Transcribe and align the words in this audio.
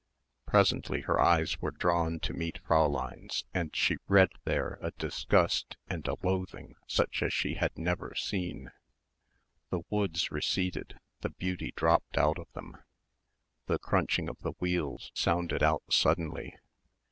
Presently 0.47 1.01
her 1.01 1.19
eyes 1.21 1.61
were 1.61 1.69
drawn 1.69 2.19
to 2.21 2.33
meet 2.33 2.59
Fräulein's 2.63 3.45
and 3.53 3.69
she 3.75 3.97
read 4.07 4.31
there 4.45 4.79
a 4.81 4.89
disgust 4.89 5.77
and 5.87 6.07
a 6.07 6.17
loathing 6.23 6.73
such 6.87 7.21
as 7.21 7.31
she 7.35 7.53
had 7.53 7.77
never 7.77 8.15
seen. 8.15 8.71
The 9.69 9.83
woods 9.91 10.31
receded, 10.31 10.97
the 11.19 11.29
beauty 11.29 11.71
dropped 11.75 12.17
out 12.17 12.39
of 12.39 12.51
them. 12.53 12.77
The 13.67 13.77
crunching 13.77 14.27
of 14.27 14.39
the 14.39 14.53
wheels 14.53 15.11
sounded 15.13 15.61
out 15.61 15.83
suddenly. 15.91 16.57